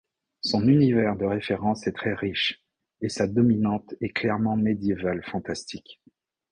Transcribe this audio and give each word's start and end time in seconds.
Son 0.41 0.67
univers 0.67 1.15
de 1.15 1.25
référence 1.25 1.85
est 1.85 1.91
très 1.91 2.15
riche, 2.15 2.65
et 3.01 3.09
sa 3.09 3.27
dominante 3.27 3.93
est 4.01 4.09
clairement 4.09 4.57
médiévale-fantastique. 4.57 6.01